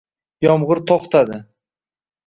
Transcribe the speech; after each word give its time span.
Yomg'ir 0.45 0.81
to'xtadi 0.93 1.41